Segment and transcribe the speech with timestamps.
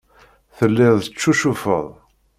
[0.57, 1.87] Telliḍ teccucufeḍ.